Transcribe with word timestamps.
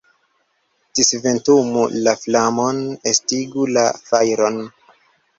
Disventumu 0.99 1.83
la 2.07 2.15
flamon, 2.21 2.79
estingu 3.11 3.67
la 3.75 3.83
fajron! 4.07 4.57